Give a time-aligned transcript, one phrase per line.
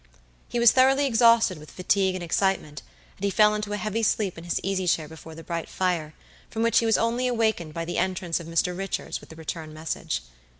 [0.49, 2.81] He was thoroughly exhausted with fatigue and excitement,
[3.17, 6.15] and he fell into a heavy sleep in his easy chair before the bright fire,
[6.49, 8.75] from which he was only awakened by the entrance of Mr.
[8.75, 10.23] Richards with the return message.